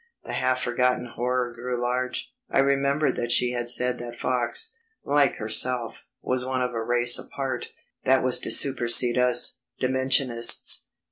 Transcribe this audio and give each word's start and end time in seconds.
The 0.23 0.33
half 0.33 0.61
forgotten 0.63 1.05
horror 1.15 1.53
grew 1.53 1.79
large; 1.79 2.33
I 2.49 2.57
remembered 2.57 3.15
that 3.17 3.31
she 3.31 3.51
had 3.51 3.69
said 3.69 3.99
that 3.99 4.17
Fox, 4.17 4.73
like 5.03 5.35
herself, 5.35 6.05
was 6.23 6.43
one 6.43 6.63
of 6.63 6.73
a 6.73 6.81
race 6.83 7.19
apart, 7.19 7.67
that 8.03 8.23
was 8.23 8.39
to 8.39 8.49
supersede 8.49 9.19
us 9.19 9.59
Dimensionists. 9.79 10.85